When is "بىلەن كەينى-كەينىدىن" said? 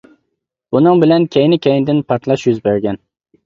1.03-2.03